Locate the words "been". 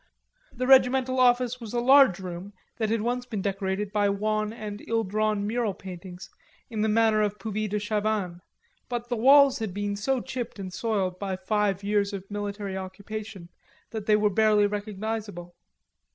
3.27-3.43, 9.75-9.95